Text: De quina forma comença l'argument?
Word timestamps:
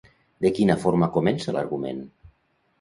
De 0.45 0.51
quina 0.59 0.77
forma 0.85 1.11
comença 1.19 1.57
l'argument? 1.59 2.05